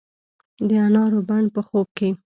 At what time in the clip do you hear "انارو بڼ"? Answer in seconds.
0.85-1.43